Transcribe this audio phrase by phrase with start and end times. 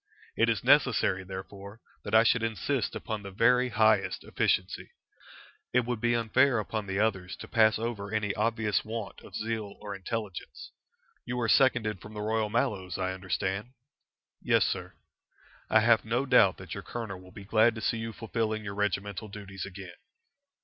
[0.35, 4.89] It is necessary, therefore, that I should insist upon the very highest efficiency.
[5.73, 9.77] It would be unfair upon the others to pass over any obvious want of zeal
[9.79, 10.71] or intelligence.
[11.23, 13.73] You are seconded from the Royal Mallows, I understand?"
[14.41, 14.93] "Yes, sir."
[15.69, 18.73] "I have no doubt that your colonel will be glad to see you fulfilling your
[18.73, 19.93] regimental duties again."